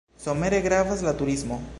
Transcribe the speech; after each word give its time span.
Somere 0.17 0.61
gravas 0.61 1.03
la 1.09 1.13
turismo. 1.21 1.61